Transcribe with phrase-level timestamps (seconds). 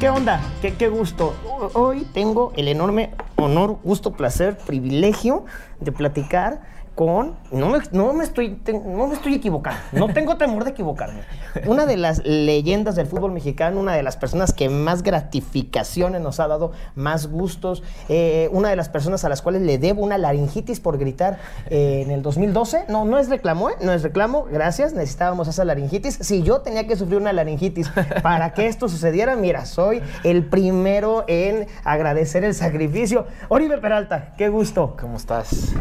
[0.00, 0.40] ¿Qué onda?
[0.62, 1.34] ¿Qué, gusto?
[1.74, 5.44] Hoy tengo el enorme honor, gusto, placer, privilegio
[5.78, 6.62] de platicar
[7.00, 11.22] con, no me, estoy, no me estoy equivocando, no tengo temor de equivocarme.
[11.64, 16.40] Una de las leyendas del fútbol mexicano, una de las personas que más gratificaciones nos
[16.40, 20.18] ha dado, más gustos, eh, una de las personas a las cuales le debo una
[20.18, 21.38] laringitis por gritar
[21.70, 22.84] eh, en el 2012.
[22.88, 23.76] No, no es reclamo, ¿eh?
[23.80, 26.16] no es reclamo, gracias, necesitábamos esa laringitis.
[26.20, 27.88] Si yo tenía que sufrir una laringitis
[28.22, 33.26] para que esto sucediera, mira, soy el primero en agradecer el sacrificio.
[33.48, 34.98] Oribe Peralta, qué gusto.
[35.00, 35.72] ¿Cómo estás?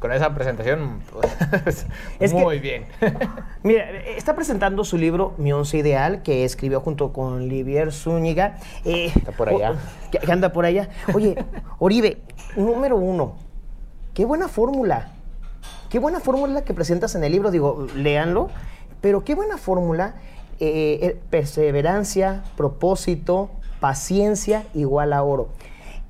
[0.00, 0.65] Con esa presentación,
[1.12, 1.86] pues,
[2.20, 2.84] Es que- muy bien.
[3.62, 8.58] Mira, está presentando su libro Mi Once Ideal, que escribió junto con Livier Zúñiga.
[8.84, 9.72] Eh, Está por allá.
[9.72, 10.88] o- que- anda por allá.
[11.14, 11.36] Oye,
[11.78, 12.18] Oribe,
[12.56, 13.36] número uno,
[14.14, 15.12] qué buena fórmula.
[15.90, 17.50] Qué buena fórmula la que presentas en el libro.
[17.50, 18.50] Digo, léanlo.
[19.00, 20.14] Pero qué buena fórmula.
[20.58, 25.48] eh, eh, perseverancia, propósito, paciencia igual a oro.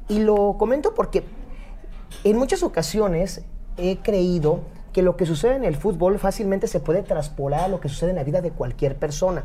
[0.09, 1.25] Y lo comento porque
[2.23, 3.45] en muchas ocasiones
[3.77, 4.61] he creído
[4.97, 8.11] que lo que sucede en el fútbol fácilmente se puede traspolar a lo que sucede
[8.11, 9.45] en la vida de cualquier persona.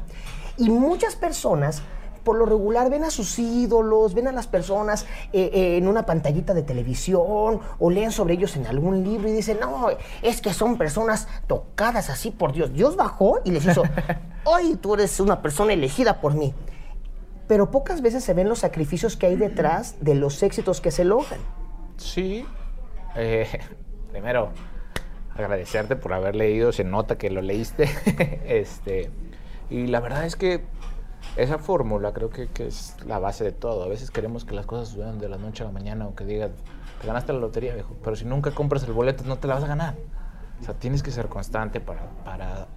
[0.58, 1.82] Y muchas personas,
[2.24, 6.06] por lo regular, ven a sus ídolos, ven a las personas eh, eh, en una
[6.06, 9.88] pantallita de televisión o leen sobre ellos en algún libro y dicen, no,
[10.22, 12.72] es que son personas tocadas así por Dios.
[12.72, 13.84] Dios bajó y les hizo,
[14.46, 16.54] hoy tú eres una persona elegida por mí.
[17.50, 21.04] Pero pocas veces se ven los sacrificios que hay detrás de los éxitos que se
[21.04, 21.42] logran.
[21.98, 22.46] Sí.
[23.18, 23.50] eh,
[24.12, 24.50] primero,
[25.36, 26.72] agradecerte por haber leído.
[26.72, 27.90] Se nota que lo leíste.
[28.45, 29.09] este,
[29.70, 30.64] y la verdad es que
[31.36, 33.84] esa fórmula creo que, es la base de todo.
[33.84, 36.26] A veces queremos que las cosas sucedan de la noche a la mañana o que
[36.26, 36.52] digas,
[37.00, 37.95] te ganaste la lotería, viejo.
[38.03, 39.95] Pero si nunca compras el boleto, no te la vas a ganar.
[40.59, 42.68] O sea, tienes que ser constante para, para,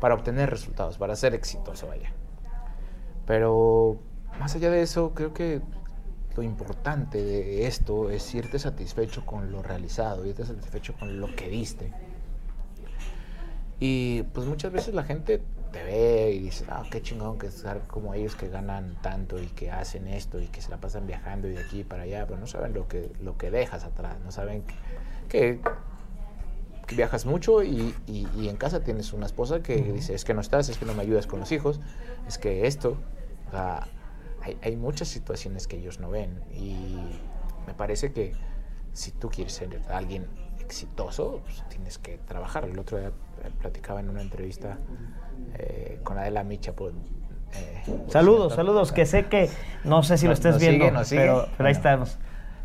[0.00, 2.12] para obtener resultados, para ser exitoso, vaya.
[3.24, 3.98] Pero
[4.38, 5.62] más allá de eso, creo que
[6.36, 11.48] lo importante de esto es irte satisfecho con lo realizado, irte satisfecho con lo que
[11.48, 11.92] diste.
[13.78, 15.42] Y pues muchas veces la gente
[15.72, 19.46] te ve y dice, ah, qué chingón que estar como ellos que ganan tanto y
[19.48, 22.38] que hacen esto y que se la pasan viajando y de aquí para allá, pero
[22.38, 24.62] no saben lo que, lo que dejas atrás, no saben
[25.28, 25.60] que,
[26.86, 30.32] que viajas mucho y, y- y en casa tienes una esposa que dice, es que
[30.32, 31.80] no estás, es que no me ayudas con los hijos,
[32.26, 32.96] es que esto,
[33.48, 33.86] o sea,
[34.46, 36.96] hay, hay muchas situaciones que ellos no ven y
[37.66, 38.32] me parece que
[38.92, 40.26] si tú quieres ser alguien
[40.60, 42.64] exitoso, pues tienes que trabajar.
[42.64, 44.78] El otro día eh, platicaba en una entrevista
[45.54, 46.72] eh, con Adela Micha.
[46.72, 49.50] Por, eh, Saludos, saludos, que sé que
[49.84, 51.20] no sé si lo estés viendo, sigue, nos sigue.
[51.22, 52.18] pero, pero ahí estamos.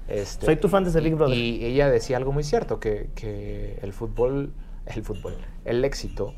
[0.08, 1.38] Este, Soy tu fan desde Big Brother.
[1.38, 4.54] Y ella decía algo muy cierto, que, que el fútbol,
[4.86, 6.34] el fútbol, el éxito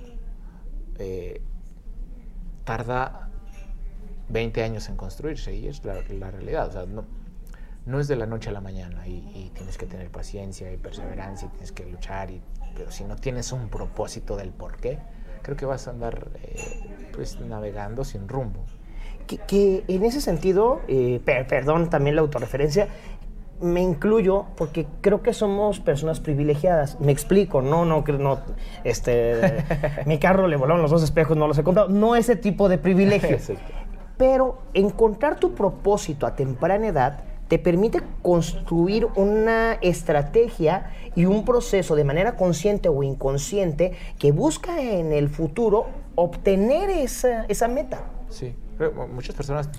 [0.99, 1.41] eh,
[2.65, 3.29] tarda
[4.33, 6.67] 20 años en construirse y es la, la realidad.
[6.67, 7.05] O sea, no,
[7.85, 10.77] no es de la noche a la mañana y, y tienes que tener paciencia y
[10.77, 12.31] perseverancia y tienes que luchar.
[12.31, 12.41] Y,
[12.75, 14.99] pero si no tienes un propósito del por qué,
[15.43, 18.65] creo que vas a andar eh, pues navegando sin rumbo.
[19.27, 22.87] Que, que en ese sentido, eh, per- perdón también la autorreferencia,
[23.61, 26.99] me incluyo porque creo que somos personas privilegiadas.
[26.99, 28.39] Me explico, no, no, no,
[28.83, 29.63] este,
[30.05, 31.87] mi carro le volaron los dos espejos, no los he contado.
[31.87, 33.37] No ese tipo de privilegio.
[34.17, 41.95] Pero encontrar tu propósito a temprana edad te permite construir una estrategia y un proceso
[41.95, 45.85] de manera consciente o inconsciente que busca en el futuro
[46.15, 48.05] obtener esa, esa meta.
[48.29, 49.69] Sí, creo muchas personas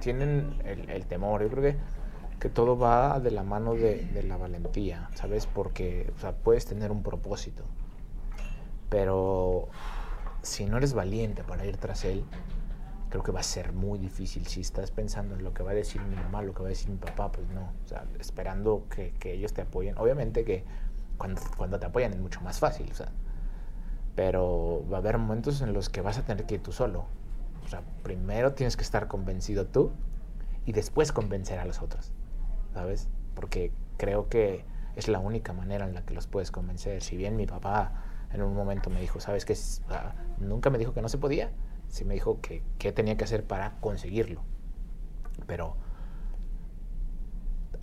[0.00, 1.42] tienen el, el temor.
[1.42, 1.76] Yo creo que,
[2.38, 5.46] que todo va de la mano de, de la valentía, ¿sabes?
[5.46, 7.64] Porque o sea, puedes tener un propósito,
[8.88, 9.68] pero
[10.42, 12.24] si no eres valiente para ir tras él,
[13.12, 14.46] creo que va a ser muy difícil.
[14.46, 16.70] Si estás pensando en lo que va a decir mi mamá, lo que va a
[16.70, 17.70] decir mi papá, pues no.
[17.84, 19.98] O sea, esperando que, que ellos te apoyen.
[19.98, 20.64] Obviamente que
[21.18, 23.12] cuando, cuando te apoyan es mucho más fácil, o sea,
[24.16, 27.04] pero va a haber momentos en los que vas a tener que ir tú solo.
[27.66, 29.92] O sea, primero tienes que estar convencido tú
[30.64, 32.12] y después convencer a los otros,
[32.72, 33.10] ¿sabes?
[33.34, 34.64] Porque creo que
[34.96, 37.02] es la única manera en la que los puedes convencer.
[37.02, 37.92] Si bien mi papá
[38.32, 39.52] en un momento me dijo, ¿sabes qué?
[39.52, 41.50] O sea, nunca me dijo que no se podía,
[41.92, 44.40] sí me dijo que qué tenía que hacer para conseguirlo.
[45.46, 45.76] Pero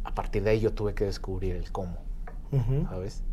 [0.04, 1.98] a partir de ahí yo tuve que descubrir el cómo,
[2.52, 2.88] Ujú.
[2.90, 3.24] ¿sabes?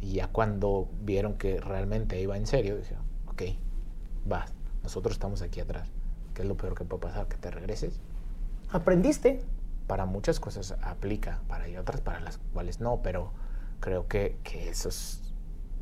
[0.00, 2.94] Y ya cuando vieron que realmente iba en serio, dije,
[3.26, 3.42] ok,
[4.30, 4.44] va,
[4.82, 5.90] nosotros estamos aquí atrás.
[6.34, 7.26] ¿Qué es lo peor que puede pasar?
[7.26, 7.98] Que te regreses.
[8.70, 9.42] Aprendiste.
[9.86, 13.32] Para muchas cosas aplica, para y otras para las cuales no, pero
[13.80, 15.32] creo que, que eso es,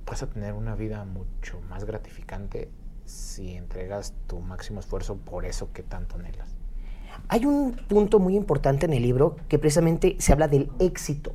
[0.06, 2.70] vas a tener una vida mucho más gratificante
[3.06, 6.54] si entregas tu máximo esfuerzo por eso que tanto anhelas.
[7.28, 11.32] Hay un punto muy importante en el libro que precisamente se habla del éxito.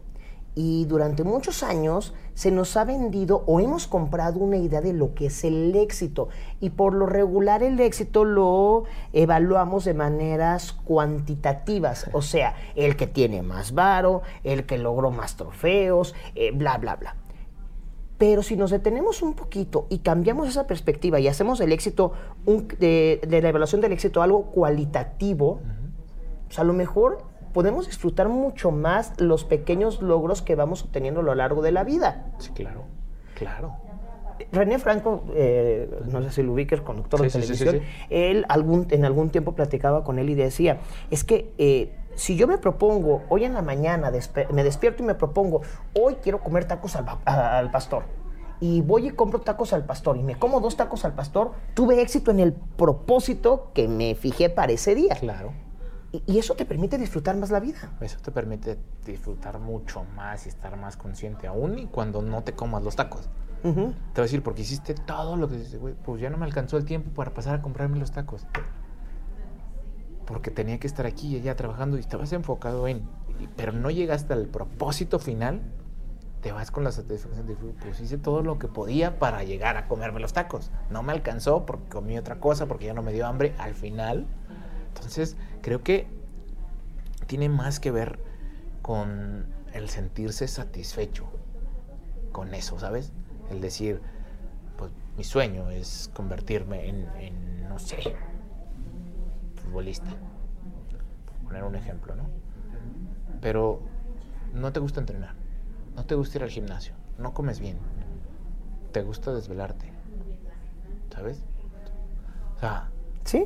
[0.54, 5.14] Y durante muchos años se nos ha vendido o hemos comprado una idea de lo
[5.14, 6.28] que es el éxito.
[6.60, 8.84] Y por lo regular el éxito lo
[9.14, 12.10] evaluamos de maneras cuantitativas.
[12.12, 16.98] O sea, el que tiene más varo, el que logró más trofeos, eh, bla, bla,
[16.98, 17.16] bla.
[18.22, 22.14] Pero si nos detenemos un poquito y cambiamos esa perspectiva y hacemos el éxito,
[22.46, 25.60] de, la evaluación del éxito algo cualitativo,
[26.46, 31.24] pues a lo mejor podemos disfrutar mucho más los pequeños logros que vamos obteniendo a
[31.24, 32.32] lo largo de la vida.
[32.38, 32.84] Sí, claro,
[33.34, 33.78] claro.
[34.52, 37.82] René Franco, eh, no sé si lo ubiques, conductor de televisión,
[38.12, 40.78] él algún, en algún tiempo platicaba con él y decía,
[41.10, 44.12] es que eh, si yo me propongo, hoy en la mañana
[44.52, 45.62] me despierto y me propongo,
[46.00, 48.04] hoy quiero comer tacos al, al, pastor,
[48.60, 52.02] y voy y compro tacos al pastor y me como dos tacos al pastor, tuve
[52.02, 55.16] éxito en el propósito que me fijé para ese día.
[55.16, 55.54] Claro.
[56.12, 57.94] Y, eso te permite disfrutar más la vida.
[58.02, 62.54] Eso te permite disfrutar mucho más y estar más consciente, aún y cuando no te
[62.54, 63.30] comas los tacos.
[63.62, 66.46] Te voy a decir, porque hiciste todo lo que dices, güey, pues ya no me
[66.46, 68.46] alcanzó el tiempo para pasar a comprarme los tacos.
[70.26, 73.08] Porque tenía que estar aquí y allá trabajando y estabas enfocado en.
[73.56, 75.62] Pero no llegaste al propósito final,
[76.42, 79.88] te vas con la satisfacción de, pues hice todo lo que podía para llegar a
[79.88, 80.72] comerme los tacos.
[80.90, 83.54] No me alcanzó porque comí otra cosa, porque ya no me dio hambre.
[83.58, 84.28] Al final,
[84.88, 86.08] entonces, creo que
[87.28, 88.20] tiene más que ver
[88.82, 91.26] con el sentirse satisfecho
[92.32, 93.12] con eso, ¿sabes?
[93.50, 94.02] El decir,
[94.78, 98.16] pues mi sueño es convertirme en, no sé,
[99.72, 100.10] futbolista.
[101.26, 102.30] Por poner un ejemplo, ¿no?
[103.40, 103.82] Pero
[104.54, 105.34] no te gusta entrenar,
[105.96, 107.78] no te gusta ir al gimnasio, no comes bien,
[108.92, 109.92] te gusta desvelarte,
[111.14, 111.42] ¿sabes?
[112.58, 112.90] O sea,
[113.24, 113.46] ¿Sí?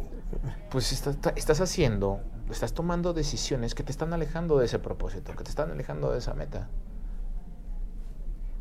[0.72, 5.50] Pues estás haciendo, estás tomando decisiones que te están alejando de ese propósito, que te
[5.50, 6.70] están alejando de esa meta.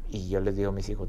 [0.08, 1.08] Y yo les digo a mis hijos,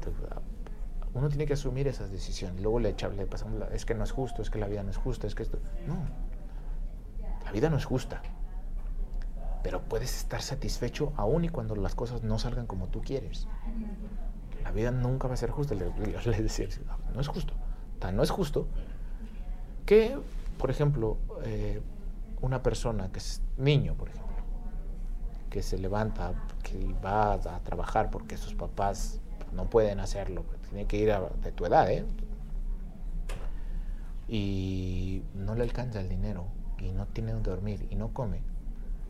[1.12, 2.62] uno tiene que asumir esas decisiones.
[2.62, 4.96] Luego le echarle, pasamos, es que no es justo, es que la vida no es
[4.96, 5.58] justa, es que esto...
[5.86, 5.96] No,
[7.46, 8.20] la vida no es justa.
[9.62, 13.46] Pero puedes estar satisfecho aún y cuando las cosas no salgan como tú quieres.
[14.64, 15.76] La vida nunca va a ser justa.
[15.76, 16.66] Le, decía,
[17.14, 17.54] no es justo.
[18.00, 18.66] Tan no es justo
[19.86, 20.18] que,
[20.58, 21.80] por ejemplo, eh,
[22.40, 24.34] una persona que es niño, por ejemplo,
[25.48, 26.34] que se levanta,
[26.64, 29.20] que va a trabajar porque sus papás
[29.52, 32.04] no pueden hacerlo, tiene que ir a, de tu edad, ¿eh?
[34.28, 38.40] Y no le alcanza el dinero y no tiene donde dormir y no come.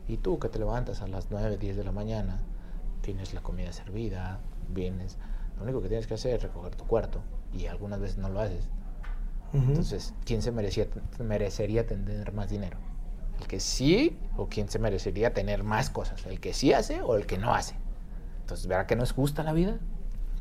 [0.07, 2.39] Y tú que te levantas a las 9, 10 de la mañana,
[3.01, 5.17] tienes la comida servida, vienes,
[5.57, 7.21] lo único que tienes que hacer es recoger tu cuarto
[7.53, 8.69] y algunas veces no lo haces
[9.53, 10.87] entonces, ¿quién se merecía,
[11.19, 12.77] merecería tener más dinero?
[13.39, 16.25] ¿El que sí o quién se merecería tener más cosas?
[16.25, 17.75] ¿El que sí hace o el que no hace?
[18.41, 19.77] Entonces, ¿verdad que no es justa la vida?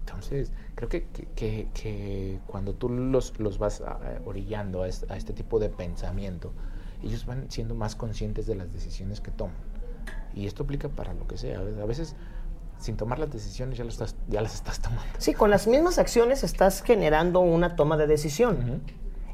[0.01, 3.83] Entonces, creo que, que, que, cuando tú los, los vas
[4.25, 6.53] orillando a este, a este, tipo de pensamiento,
[7.03, 9.57] ellos van siendo más conscientes de las decisiones que toman.
[10.35, 11.59] Y esto aplica para lo que sea.
[11.59, 12.15] A veces
[12.79, 15.05] sin tomar las decisiones ya, lo estás, ya las estás tomando.
[15.19, 18.83] Sí, con las mismas acciones estás generando una toma de decisión.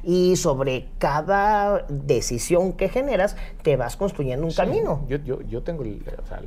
[0.03, 5.05] Y sobre cada decisión que generas, te vas construyendo un camino.
[5.07, 6.41] Yo, yo, yo tengo, o sea,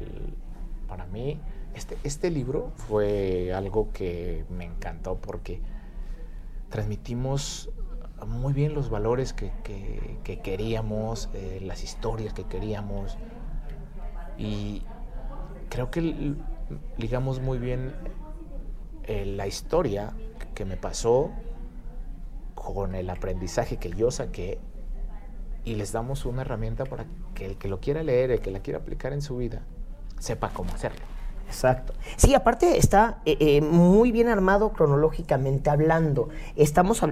[0.88, 1.40] para mí,
[1.74, 5.60] este, este libro fue algo que me encantó porque
[6.68, 7.70] transmitimos
[8.24, 13.18] muy bien los valores que, que, queríamos, eh, las historias que queríamos.
[14.38, 14.82] Y
[15.68, 16.34] creo que
[16.96, 17.94] ligamos muy bien
[19.04, 20.14] eh, la historia
[20.54, 21.30] que me pasó
[22.54, 24.58] con el aprendizaje que yo saqué
[25.64, 27.04] y les damos una herramienta para
[27.34, 29.62] que el que lo quiera leer, el que la quiera aplicar en su vida,
[30.18, 31.15] sepa cómo hacerlo.
[31.46, 31.92] Exacto.
[32.16, 36.28] Sí, aparte está eh, eh, muy bien armado cronológicamente hablando.
[36.56, 37.02] Estamos,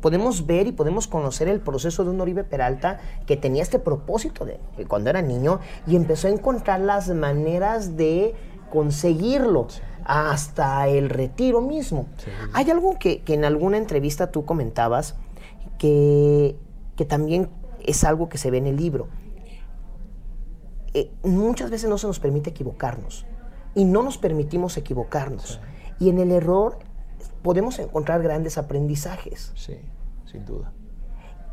[0.00, 4.44] podemos ver y podemos conocer el proceso de un Oribe Peralta que tenía este propósito
[4.44, 8.34] de cuando era niño y empezó a encontrar las maneras de
[8.70, 9.68] conseguirlo
[10.04, 12.06] hasta el retiro mismo.
[12.52, 15.14] Hay algo que, en alguna entrevista tú comentabas
[15.78, 16.56] que,
[17.08, 17.48] también
[17.84, 19.08] es algo que se ve en el libro.
[20.92, 23.26] Eh, muchas veces no se nos permite equivocarnos
[23.74, 25.60] y no nos permitimos equivocarnos.
[25.98, 26.78] Y en el error
[27.42, 29.52] podemos encontrar grandes aprendizajes.
[29.54, 29.78] Sí,
[30.24, 30.72] sin duda.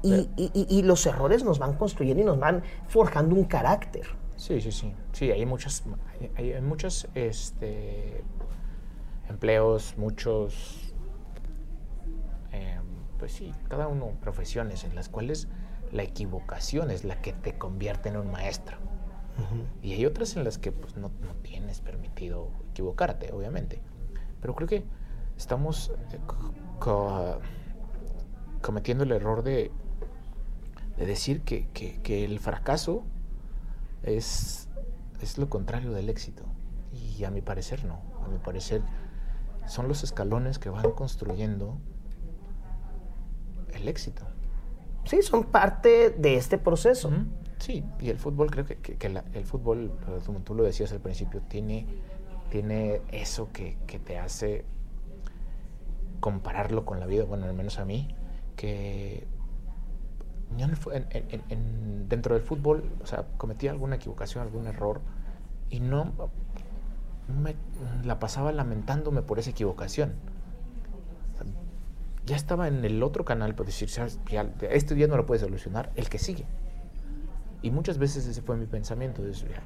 [0.03, 4.07] y, los errores nos van construyendo y nos van forjando un carácter.
[4.41, 4.91] Sí, sí, sí.
[5.11, 5.83] Sí, hay muchos,
[6.35, 8.23] hay, muchos este,
[9.29, 10.95] empleos, muchos,
[12.51, 12.83] em,
[13.19, 15.47] pues sí, cada uno profesiones en las cuales
[15.91, 18.77] la equivocación es la que te convierte en un maestro.
[19.81, 23.81] Y hay otras en las que pues, no, no, tienes permitido equivocarte, obviamente.
[24.41, 24.83] Pero creo que
[25.37, 26.19] estamos eh,
[28.61, 29.71] cometiendo el error de,
[30.97, 33.03] de decir que, que, que, el fracaso
[34.03, 34.69] es,
[35.21, 36.43] es lo contrario del éxito.
[36.93, 38.01] Y a mi parecer no.
[38.23, 38.81] A mi parecer
[39.67, 41.77] son los escalones que van construyendo
[43.73, 44.23] el éxito.
[45.05, 47.09] Sí, son parte de este proceso.
[47.61, 49.91] Sí, y el fútbol, creo que, que, el fútbol,
[50.43, 51.85] tú lo decías al principio, tiene,
[52.49, 54.65] tiene eso que, que, te hace
[56.19, 58.15] compararlo con la vida, bueno, al menos a mí,
[58.55, 59.27] que
[60.57, 65.01] yo en, dentro del fútbol, o sea, cometí alguna equivocación, algún error,
[65.69, 66.11] y no
[67.27, 67.55] me,
[68.03, 70.15] la pasaba lamentándome por esa equivocación.
[72.25, 73.87] ya estaba en el otro canal por decir,
[74.71, 76.47] este día no lo puedes solucionar, el que sigue.
[77.61, 79.21] Y muchas veces ese fue mi pensamiento.
[79.21, 79.61] De, o sea,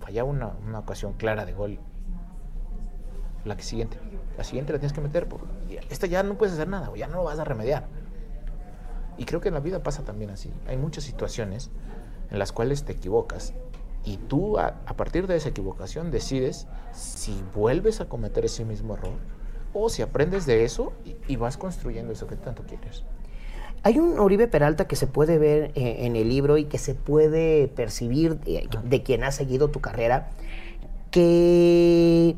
[0.00, 1.78] fallaba una, una, ocasión clara de gol.
[3.44, 3.98] La que siguiente.
[4.36, 5.28] La siguiente la tienes que meter.
[5.88, 7.86] esta ya no puedes hacer nada, ya no lo vas a remediar.
[9.18, 10.52] Y creo que en la vida pasa también así.
[10.66, 11.70] Hay muchas situaciones
[12.30, 13.54] en las cuales te equivocas
[14.04, 18.94] y tú a, a, partir de esa equivocación decides si vuelves a cometer ese mismo
[18.94, 19.18] error
[19.72, 23.04] o si aprendes de eso y, y vas construyendo eso que tanto quieres.
[23.86, 26.96] Hay un Oribe Peralta que se puede ver eh, en el libro y que se
[26.96, 30.30] puede percibir de, quien ha seguido tu carrera,
[31.12, 32.34] que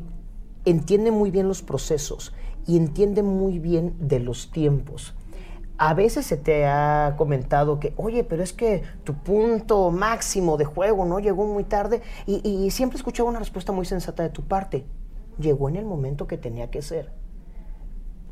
[0.65, 2.35] entiende muy bien los procesos
[2.67, 5.15] y entiende muy bien de los tiempos.
[5.79, 10.65] A veces se te ha comentado que, oye, pero es que tu punto máximo de
[10.65, 14.43] juego no llegó muy tarde y, y siempre escuchaba una respuesta muy sensata de tu
[14.43, 14.85] parte.
[15.39, 17.11] Llegó en el momento que tenía que ser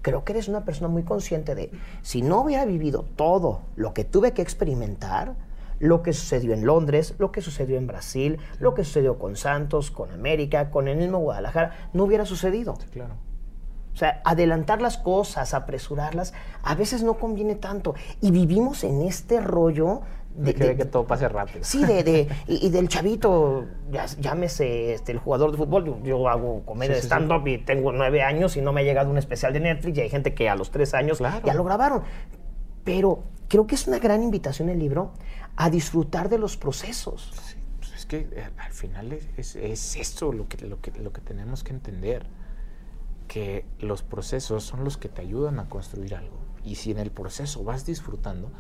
[0.08, 1.70] creo que eres una persona muy consciente de,
[2.02, 5.36] si no hubiera vivido todo lo que tuve que experimentar,
[5.80, 9.92] lo que sucedió en Londres, lo que sucedió en Brasil, lo que sucedió con Santos,
[9.92, 12.78] con América, con el mismo Guadalajara, no hubiera sucedido.
[12.94, 13.16] claro.
[13.94, 16.34] O sea, adelantar las cosas, apresurarlas,
[16.64, 17.96] a veces no conviene tanto.
[18.22, 20.02] Y vivimos en este rollo
[20.38, 21.60] de, que, todo pase rápido.
[21.64, 23.66] Sí, de, y, del chavito,
[24.20, 28.56] llámese este, el jugador de fútbol, yo, hago comedia de stand-up y tengo nueve años
[28.56, 30.72] y no me ha llegado un especial de Netflix y hay gente que a los
[30.72, 32.04] tres años ya lo grabaron.
[32.84, 35.12] Pero creo que es una gran invitación el libro
[35.56, 37.32] a disfrutar de los procesos.
[37.80, 41.22] Pues es que eh, al final es, es, eso lo que, lo, que, lo que
[41.22, 42.28] tenemos que entender,
[43.28, 46.38] que los procesos son los que te ayudan a construir algo.
[46.64, 48.52] Y si en el proceso vas disfrutando,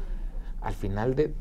[0.61, 1.33] al final de,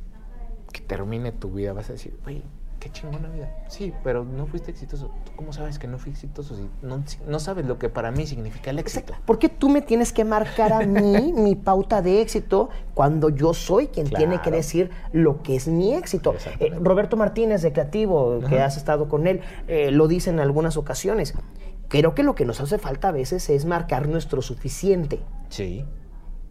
[0.73, 2.43] que termine tu vida, vas a decir, oye,
[2.79, 3.51] qué chingona vida.
[3.69, 5.11] Sí, pero no fuiste exitoso.
[5.25, 8.27] ¿Tú cómo sabes que no fui exitoso si no, no sabes lo que para mí
[8.27, 9.15] significa el éxito?
[9.25, 13.55] ¿Por qué tú me tienes que marcar a mí mi pauta de éxito cuando yo
[13.55, 16.35] soy quien tiene que decir lo que es mi éxito?
[16.61, 20.77] Eh, Roberto Martínez de Creativo, que has estado con él, eh, lo dice en algunas
[20.77, 21.35] ocasiones.
[21.89, 25.21] Creo que lo que nos hace falta a veces es marcar nuestro suficiente.
[25.49, 25.85] Sí.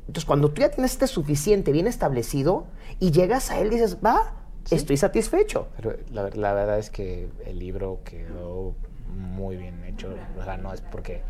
[0.07, 2.65] Entonces, cuando tú ya tienes este suficiente bien establecido
[2.99, 4.33] y llegas a él, dices, va,
[4.69, 5.67] estoy satisfecho.
[5.75, 8.75] Pero la, la, verdad es que el libro quedó
[9.15, 10.13] muy bien hecho.
[10.39, 11.21] O sea, no es porque,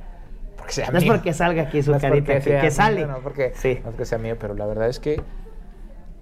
[0.57, 1.07] porque sea no mío.
[1.07, 3.05] No es porque salga aquí su carita, que, que, sale.
[3.05, 3.79] No, porque, sí.
[3.83, 5.21] no es que sea mío, pero la verdad es que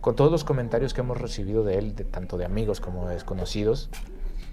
[0.02, 3.16] con todos los comentarios que hemos recibido de él, de, tanto de amigos como de
[3.16, 3.90] desconocidos,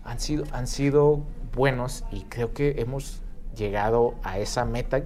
[0.05, 1.23] han sido, han sido
[1.55, 3.21] buenos y creo que hemos
[3.57, 5.03] llegado a esa meta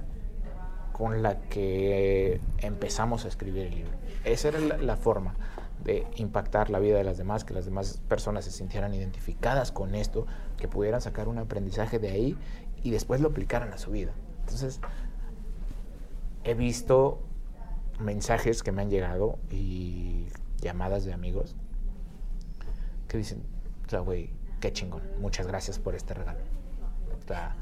[0.94, 3.90] con la que empezamos a escribir el libro.
[4.22, 5.34] Esa era la, forma
[5.82, 9.96] de impactar la vida de las demás, que las demás personas se sintieran identificadas con
[9.96, 10.24] esto,
[10.56, 12.38] que pudieran sacar un aprendizaje de ahí
[12.84, 14.12] y después lo aplicaran a su vida.
[14.42, 14.80] Entonces,
[16.44, 17.18] he visto
[17.98, 20.28] mensajes que me han llegado y
[20.60, 21.56] llamadas de amigos
[23.08, 23.42] que dicen,
[23.84, 26.38] o sea, güey, qué chingón, muchas gracias por este regalo.
[27.18, 27.56] O sea,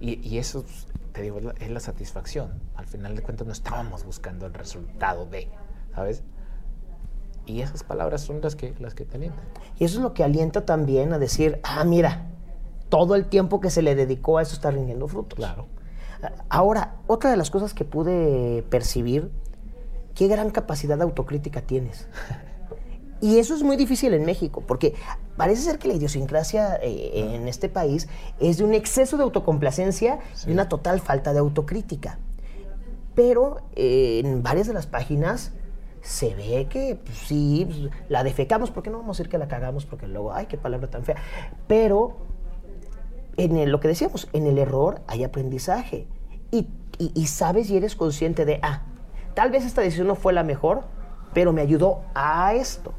[0.00, 0.64] y, y, eso
[1.12, 2.52] te digo, es la, satisfacción.
[2.76, 5.48] Al final de cuentas no estábamos buscando el resultado de,
[5.94, 6.22] ¿sabes?
[7.46, 9.44] Y esas palabras son las que, las que te alientan.
[9.78, 12.26] Y eso es lo que alienta también a decir, ah, mira,
[12.88, 15.38] todo el tiempo que se le dedicó a eso está rindiendo frutos.
[15.38, 15.66] Claro.
[16.48, 19.30] Ahora, otra de las cosas que pude percibir,
[20.14, 22.08] qué gran capacidad de autocrítica tienes.
[23.20, 24.94] Y eso es muy difícil en México, porque
[25.36, 28.08] parece ser que la idiosincrasia eh, en este país
[28.38, 32.18] es de un exceso de autocomplacencia y una total falta de autocrítica.
[33.14, 35.52] Pero eh, en varias de las páginas
[36.00, 39.48] se ve que pues, sí, pues, la defecamos, porque no vamos a decir que la
[39.48, 41.16] cagamos, porque luego, ay, qué palabra tan fea.
[41.66, 42.16] Pero
[43.36, 46.06] en lo que decíamos, en el error hay aprendizaje.
[46.52, 48.82] Y, y sabes y eres consciente de, ah,
[49.34, 50.84] tal vez esta decisión no fue la mejor,
[51.38, 52.94] pero me ayudó a esto.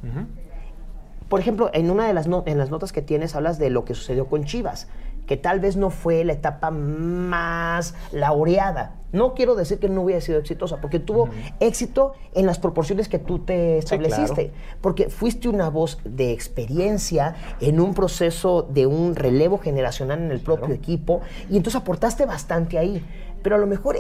[1.27, 3.83] Por ejemplo, en una de las, no- en las notas que tienes hablas de lo
[3.83, 4.87] que sucedió con Chivas,
[5.27, 8.95] que tal vez no fue la etapa más laureada.
[9.11, 11.27] No quiero decir que no hubiera sido exitosa, porque tuvo
[11.59, 14.53] éxito en las proporciones que tú te estableciste.
[14.79, 20.39] Porque fuiste una voz de experiencia en un proceso de un relevo generacional en el
[20.39, 21.19] propio equipo,
[21.49, 23.05] y entonces aportaste bastante ahí.
[23.43, 23.97] Pero a lo mejor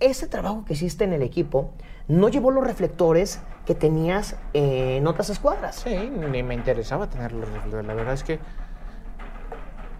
[0.00, 1.72] ese trabajo que hiciste en el equipo
[2.08, 5.76] no llevó los reflectores que tenías eh, en otras escuadras.
[5.76, 7.46] Sí, ni me interesaba tenerlo.
[7.82, 8.38] La verdad es que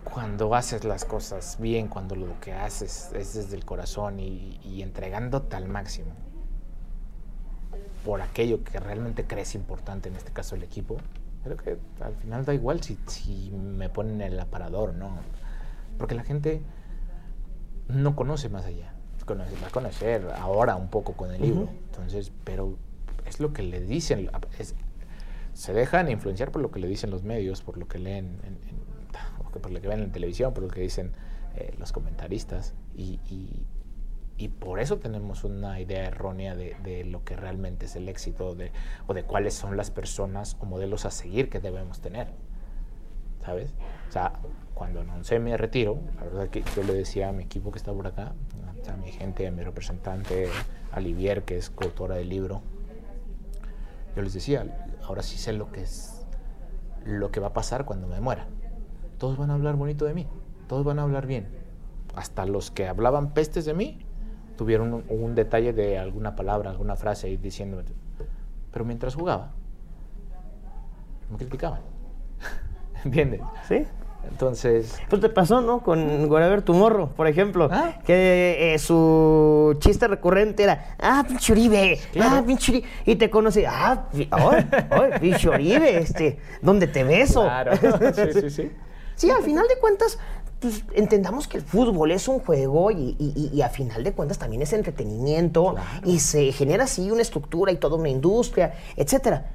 [0.04, 4.82] cuando haces las cosas bien, cuando lo que haces es desde el corazón y, y
[4.82, 6.12] entregándote al máximo
[8.04, 10.98] por aquello que realmente crees importante, en este caso el equipo,
[11.42, 15.10] creo que al final da igual si, si me ponen el aparador, ¿no?
[15.98, 16.60] Porque la gente
[17.88, 18.92] no conoce más allá.
[19.26, 21.68] Conoce- va a conocer ahora un poco con el libro.
[21.94, 22.76] Entonces, pero
[23.26, 24.30] es lo que le dicen.
[25.52, 28.58] se dejan influenciar por lo que le dicen los medios, por lo que leen, en-
[29.60, 31.12] por lo que ven en televisión, por lo que dicen
[31.54, 32.74] eh, los comentaristas.
[32.96, 33.20] Y,
[34.58, 38.56] por eso tenemos una idea errónea de, lo que realmente es el éxito
[39.06, 42.32] o de cuáles son las personas o modelos a seguir que debemos tener.
[43.44, 43.72] ¿Sabes?
[44.08, 44.32] O sea,
[44.74, 47.92] cuando anuncié mi retiro, la verdad que yo le decía a mi equipo que está
[47.92, 48.34] por acá,
[48.92, 50.48] a mi gente, a mi representante,
[50.92, 52.62] a Livier, que es coautora del libro,
[54.16, 54.66] yo les decía,
[55.02, 56.24] ahora sí sé lo que es,
[57.04, 58.46] lo que va a pasar cuando me muera.
[59.18, 60.26] Todos van a hablar bonito de mí,
[60.68, 61.48] todos van a hablar bien.
[62.14, 63.98] Hasta los que hablaban pestes de mí
[64.56, 67.82] tuvieron un, detalle de alguna palabra, alguna frase ahí diciendo,
[68.72, 69.52] pero mientras jugaba,
[71.30, 71.80] me criticaban.
[73.04, 73.40] ¿Entiendes?
[73.66, 73.84] ¿Sí?
[74.30, 75.80] Entonces, Pues te pasó, ¿no?
[75.82, 77.68] Con Whatever Tomorrow, por ejemplo.
[77.70, 77.94] Ah.
[78.04, 82.36] Que eh, su chiste recurrente era, ah, pinche Uribe, Claro.
[82.38, 82.86] ah, pinche Uribe.
[83.06, 84.28] Y te conoce, ah, ay,
[84.90, 87.42] ay, pinche Uribe, este, ¿dónde te beso?
[87.42, 87.72] claro,
[88.14, 88.72] sí, sí, sí.
[89.16, 90.18] Sí, al final de cuentas,
[90.60, 94.12] pues, entendamos que el fútbol es un juego y, y- y- y a final de
[94.12, 95.88] cuentas también es entretenimiento Claro.
[96.04, 99.50] y se genera así una estructura y toda una industria, etcétera.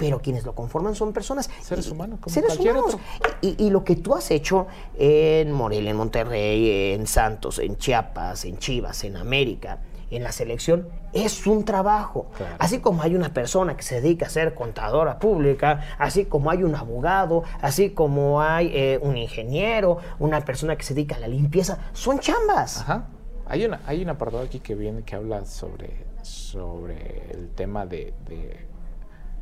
[0.00, 1.48] Pero quienes lo conforman son personas.
[1.62, 2.96] Seres y- humanos, como seres humanos.
[3.40, 4.66] Y, y lo que tú has hecho
[4.98, 9.78] en Morelia, en Monterrey, en Santos, en Chiapas, en Chivas, en América,
[10.10, 12.26] en la selección, es un trabajo.
[12.36, 12.56] Claro.
[12.58, 16.64] Así como hay una persona que se dedica a ser contadora pública, así como hay
[16.64, 21.28] un abogado, así como hay eh, un ingeniero, una persona que se dedica a la
[21.28, 22.78] limpieza, son chambas.
[22.80, 23.06] Ajá.
[23.46, 28.12] Hay, una, hay un apartado aquí que viene que habla sobre, sobre el tema de,
[28.28, 28.69] de-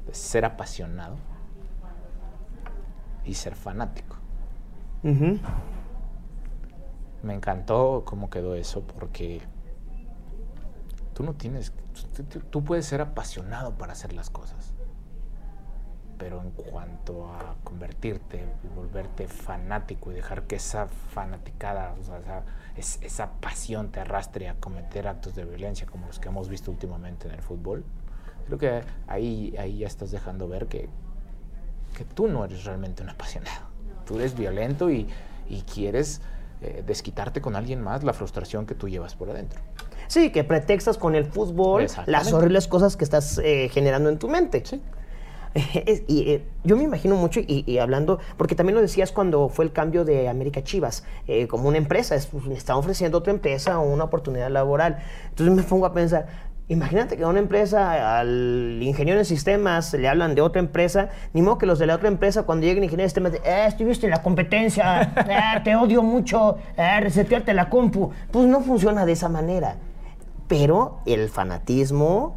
[0.09, 1.17] de ser apasionado
[3.25, 4.17] y ser fanático.
[7.23, 9.43] Me encantó cómo quedó eso porque
[11.15, 11.73] tú no tienes,
[12.51, 14.73] tú, puedes ser apasionado para hacer las cosas,
[16.17, 22.19] pero en cuanto a convertirte y volverte fanático y dejar que esa fanaticada, o sea,
[22.19, 22.43] esa,
[22.77, 26.71] es- esa pasión te arrastre a cometer actos de violencia como los que hemos visto
[26.71, 27.85] últimamente en el fútbol,
[28.49, 30.89] creo que ahí, ahí ya estás dejando ver que,
[31.97, 33.67] que tú no eres realmente un apasionado.
[34.07, 35.07] Tú eres violento y,
[35.49, 36.21] y quieres
[36.63, 39.61] eh, desquitarte con alguien más la frustración que tú llevas por adentro.
[40.07, 44.29] Sí, que pretextas con el fútbol las horribles cosas que estás eh, generando en tu
[44.29, 44.63] mente.
[44.65, 44.81] Sí.
[45.87, 49.49] Es- y eh, yo me imagino mucho, y, y hablando, porque también lo decías cuando
[49.49, 53.19] fue el cambio de América Chivas, eh, como una empresa, es- pues, me está ofreciendo
[53.19, 54.99] otra empresa una oportunidad laboral.
[55.31, 56.27] Entonces me pongo a pensar,
[56.69, 61.41] imagínate que a una empresa, al ingeniero en sistemas, le hablan de otra empresa, ni
[61.43, 64.11] modo que los de la otra empresa cuando lleguen ingenieros en sistemas, eh, estuviste en
[64.11, 65.03] la competencia,
[65.57, 68.11] eh, te odio mucho, eh, resetearte la compu.
[68.31, 69.77] Pues no funciona de esa manera.
[70.47, 72.37] Pero el fanatismo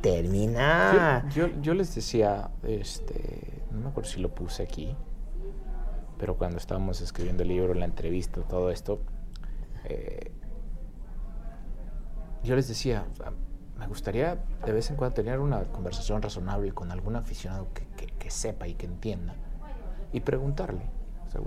[0.00, 1.24] termina...
[1.34, 4.96] Yo, yo- yo les decía, este, no me acuerdo si lo puse aquí,
[6.18, 9.00] pero cuando estábamos escribiendo el libro, la entrevista, todo esto,
[9.84, 10.30] eh,
[12.42, 13.04] yo les decía,
[13.80, 18.06] me gustaría de vez en cuando tener una conversación razonable con algún aficionado que, que-
[18.12, 19.34] que sepa y que entienda
[20.12, 20.82] y preguntarle,
[21.26, 21.40] o sea,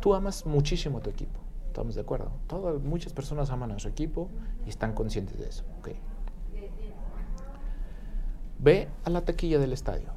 [0.00, 3.88] tú amas muchísimo a tu equipo, estamos de acuerdo, Todas, muchas personas aman a su
[3.88, 4.30] equipo
[4.64, 5.88] y están conscientes de eso, ¿ok?
[8.60, 10.08] Ve a la taquilla del estadio,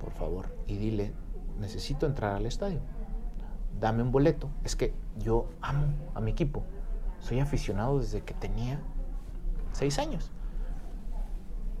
[0.00, 1.12] por favor, y dile,
[1.58, 2.80] necesito entrar al estadio.
[3.78, 4.48] Dame un boleto.
[4.64, 6.62] Es que yo amo a mi equipo.
[7.18, 8.80] Soy aficionado desde que tenía
[9.72, 10.30] seis años.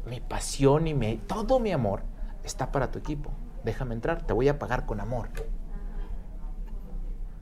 [0.06, 2.02] Mi pasión y mi, todo mi amor
[2.44, 3.30] está para tu equipo.
[3.64, 5.28] Déjame entrar, te voy a pagar con amor.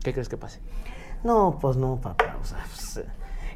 [0.03, 0.61] ¿Qué crees que pase?
[1.25, 2.37] No, pues no, papá.
[2.41, 3.05] O sea, pues,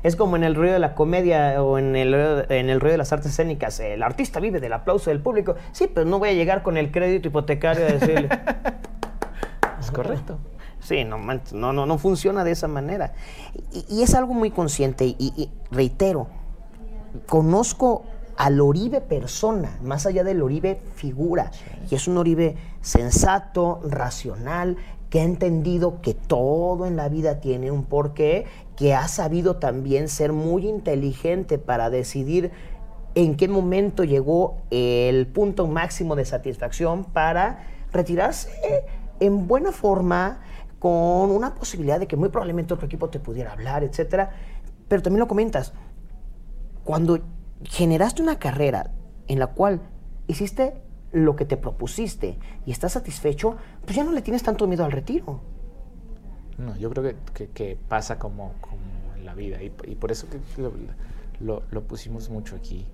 [0.03, 2.15] Es como en el ruido de la comedia o en el,
[2.49, 3.81] en el ruido de las artes escénicas.
[3.81, 5.55] El artista vive del aplauso del público.
[5.73, 8.29] Sí, pero no voy a llegar con el crédito hipotecario a decirle.
[9.81, 10.39] es correcto.
[10.83, 13.13] Sí, no, no, no, no funciona de esa manera.
[13.89, 15.05] Y, es algo muy consciente.
[15.05, 16.27] Y, reitero,
[17.29, 18.05] conozco
[18.37, 21.51] al Oribe persona, más allá del Oribe figura.
[21.91, 24.77] Y es un Oribe sensato, racional,
[25.11, 30.09] que ha entendido que todo en la vida tiene un porqué, que ha sabido también
[30.09, 32.51] ser muy inteligente para decidir
[33.15, 38.51] en qué momento llegó el punto máximo de satisfacción para retirarse
[39.21, 40.41] en buena forma,
[40.79, 44.31] con una posibilidad de que muy probablemente otro equipo te pudiera hablar, etcétera.
[44.89, 45.75] Pero también lo comentas,
[46.85, 47.21] cuando
[47.65, 48.91] generaste una carrera
[49.29, 49.81] en la cual
[50.27, 50.75] hiciste
[51.13, 54.93] lo que te propusiste y estás satisfecho, pues ya no le tienes tanto miedo al
[54.93, 55.41] retiro.
[56.59, 58.53] No, yo creo que, pasa como,
[59.17, 60.39] en la vida y, por eso que
[61.41, 62.87] lo, pusimos mucho aquí.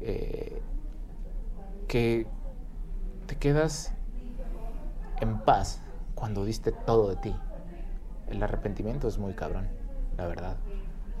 [0.00, 0.60] Eh,
[1.88, 2.26] que
[3.26, 3.92] te quedas
[5.20, 5.80] en paz
[6.14, 7.34] cuando diste todo de ti.
[8.28, 9.68] El arrepentimiento es muy cabrón,
[10.16, 10.56] la verdad.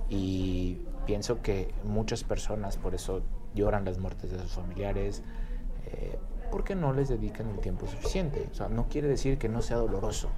[0.08, 3.22] Y pienso que muchas personas por eso
[3.54, 5.22] lloran las muertes de sus familiares,
[5.86, 6.18] eh,
[6.50, 8.48] porque no les dedican el tiempo suficiente.
[8.50, 10.28] O sea, no quiere decir que no sea doloroso.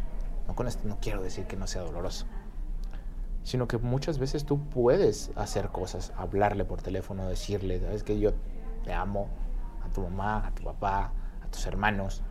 [0.46, 2.26] No con esto no quiero decir que no sea doloroso.
[3.42, 8.32] Sino que muchas veces tú puedes hacer cosas, hablarle por teléfono, decirle, sabes que yo
[8.84, 9.28] te amo,
[9.84, 11.12] a tu mamá, a tu papá,
[11.44, 12.22] a tus hermanos,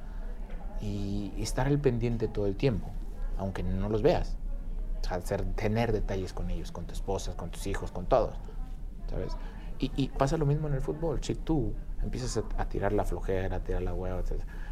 [0.81, 2.87] y estar al pendiente todo el tiempo,
[3.37, 4.37] aunque no los veas.
[5.11, 8.35] Hacer, tener detalles con ellos, con tu esposa, con tus hijos, con todos,
[9.09, 9.35] ¿sabes?
[9.77, 11.21] Y, pasa lo mismo en el fútbol.
[11.21, 14.19] Si tú empiezas a, tirar la flojera, a tirar la hueva,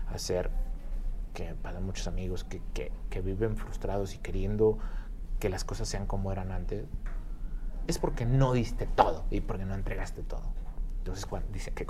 [0.08, 0.50] a hacer
[1.34, 4.78] que para muchos amigos que, que, viven frustrados y queriendo
[5.40, 6.86] que las cosas sean como eran antes,
[7.88, 10.54] es porque no diste todo y porque no entregaste todo.
[11.00, 11.86] Entonces, cuando, dice que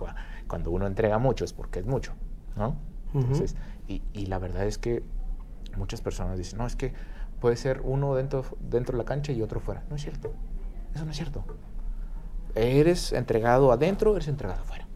[0.47, 2.13] cuando uno entrega mucho es porque es mucho,
[2.55, 2.75] ¿no?
[3.13, 3.55] Entonces,
[3.87, 5.03] y, la verdad es que
[5.77, 6.93] muchas personas dicen, no, es que
[7.43, 9.83] puede ser uno dentro, dentro de la cancha y otro fuera.
[9.89, 10.31] No es cierto.
[10.95, 11.43] Eso no es cierto.
[12.55, 14.87] Eres entregado adentro, eres entregado afuera.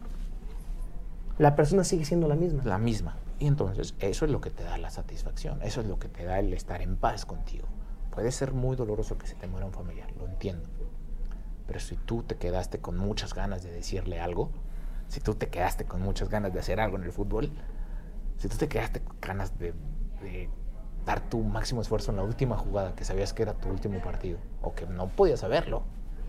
[1.36, 2.62] La persona sigue siendo la misma.
[2.64, 3.16] La misma.
[3.38, 6.24] Y entonces eso es lo que te da la satisfacción, eso es lo que te
[6.24, 7.66] da el estar en paz contigo.
[8.10, 10.70] Puede ser muy doloroso que se te muera un familiar, lo entiendo.
[11.66, 14.52] Pero si tú te quedaste con muchas ganas de decirle algo,
[15.08, 17.52] si tú te quedaste con muchas ganas de hacer algo en el fútbol,
[18.38, 19.74] si tú te quedaste con ganas de,
[21.08, 24.38] dar tu máximo esfuerzo en la última jugada que sabías que era tu último partido,
[24.60, 25.82] o que no podías saberlo,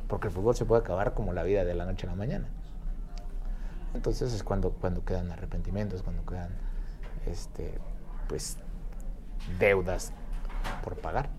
[0.07, 2.47] porque el fútbol se puede acabar como la vida de la noche a la mañana.
[3.93, 6.51] Entonces es cuando, cuando quedan arrepentimientos, cuando quedan
[7.25, 7.77] este,
[8.29, 8.55] pues,
[9.59, 10.13] deudas
[10.81, 11.29] por pagar.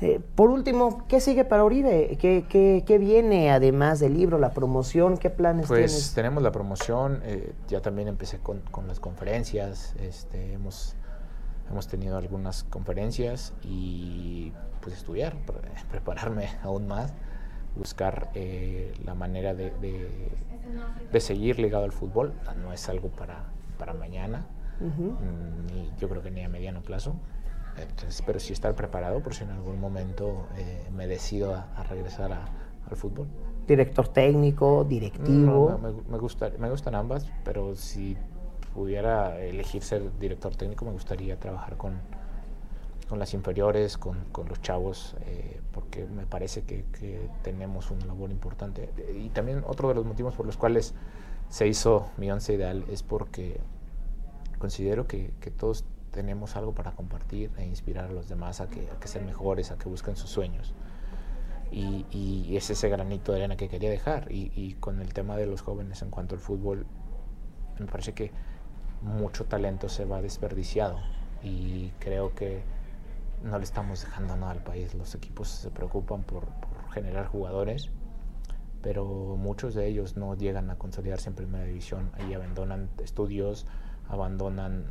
[0.00, 2.16] Eh, por último, ¿qué sigue para Oribe?
[2.18, 5.18] ¿Qué, qué, viene además del libro, la promoción?
[5.18, 6.14] ¿Qué planes pues, tienes?
[6.14, 10.96] tenemos la promoción, eh, ya también empecé con, con las conferencias, este, hemos,
[11.70, 15.36] hemos tenido algunas conferencias y pues estudiar,
[15.90, 17.12] prepararme aún más,
[17.76, 19.72] buscar eh, la manera de,
[21.10, 22.32] de, seguir ligado al fútbol.
[22.62, 23.44] No es algo para,
[23.78, 24.46] para mañana,
[24.80, 27.16] ni, yo creo que ni a mediano plazo
[27.76, 32.32] entonces, pero sí estar preparado por si en algún momento eh, me decido a, regresar
[32.32, 33.26] al fútbol.
[33.66, 35.78] Director técnico, directivo.
[35.82, 38.16] me, me, gusta, me gustan ambas, pero si
[38.74, 42.00] pudiera elegir ser director técnico, me gustaría trabajar con,
[43.08, 48.04] con las inferiores, con, con los chavos, eh, porque me parece que, que, tenemos una
[48.06, 48.90] labor importante.
[49.16, 50.94] Y también otro de los motivos por los cuales
[51.48, 53.60] se hizo mi once ideal es porque
[54.58, 58.88] considero que, que todos tenemos algo para compartir e inspirar a los demás a que,
[58.88, 60.74] a sean mejores, a que busquen sus sueños.
[61.70, 64.30] Y, y, es ese granito de arena que quería dejar.
[64.30, 66.86] Y, y, con el tema de los jóvenes en cuanto al fútbol,
[67.80, 68.30] me parece que
[69.04, 70.98] mucho talento se va desperdiciado
[71.42, 72.62] y creo que
[73.42, 74.94] no le estamos dejando nada al país.
[74.94, 77.90] Los equipos se preocupan por, por generar jugadores,
[78.82, 79.04] pero
[79.38, 83.66] muchos de ellos no llegan a consolidarse en primera división y abandonan estudios,
[84.08, 84.86] abandonan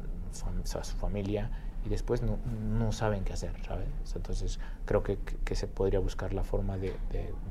[0.76, 1.52] a su familia
[1.86, 2.38] y después no,
[2.78, 3.88] no, saben qué hacer, ¿sabes?
[4.16, 6.94] Entonces creo que, que se podría buscar la forma de,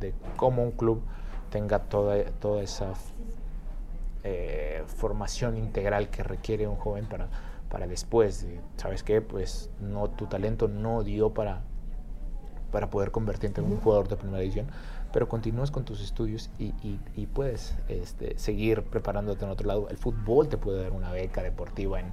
[0.01, 1.03] de, cómo un club
[1.51, 2.94] tenga toda, toda esa
[4.25, 7.29] eh, formación integral que requiere un joven para,
[7.69, 9.21] para después, ¿sabes qué?
[9.21, 11.63] Pues no, tu talento no dio para,
[12.71, 14.67] para poder convertirte en un jugador de primera división,
[15.13, 19.89] pero continúas con tus estudios y, y, y puedes este, seguir preparándote en otro lado.
[19.89, 22.13] El fútbol te puede dar una beca deportiva en,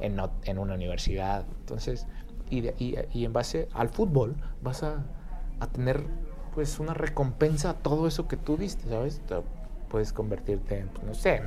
[0.00, 1.44] en, en una universidad.
[1.60, 2.06] Entonces,
[2.50, 5.04] y, y, y, en base al fútbol vas a,
[5.60, 6.04] a, tener
[6.54, 9.20] pues una recompensa a todo eso que tú diste, ¿sabes?
[9.90, 11.42] Puedes convertirte en, pues, no sé,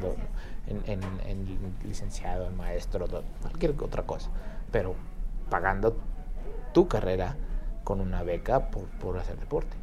[0.68, 3.08] en, en- en licenciado, en maestro,
[3.42, 4.30] cualquier otra cosa,
[4.72, 4.96] pero
[5.50, 5.96] pagando
[6.74, 7.36] tu carrera
[7.84, 9.76] con una beca por, por hacer deporte.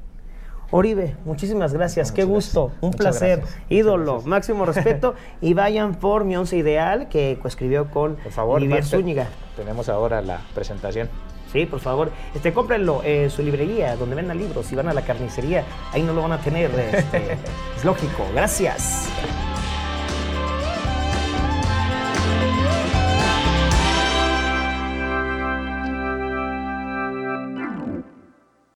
[0.73, 2.83] Oribe, muchísimas gracias, qué gusto, gracias.
[2.83, 3.63] un Muchas placer, gracias.
[3.71, 9.27] Ídolo, máximo respeto y vayan por mi once ideal que coescribió con Por favor, Zúñiga.
[9.57, 11.09] tenemos ahora la presentación.
[11.53, 15.03] Sí, por favor, este, cómprenlo en su librería, donde vendan libros, si van a la
[15.03, 17.33] carnicería, ahí no lo van a tener, este,
[17.77, 19.09] es lógico, gracias.